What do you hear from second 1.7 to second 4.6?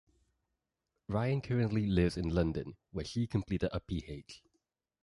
lives in London, where she completed a Ph.